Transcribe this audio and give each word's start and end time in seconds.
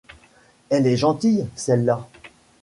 Elle 0.69 0.87
est 0.87 0.97
gentille, 0.97 1.45
celle-là! 1.53 2.07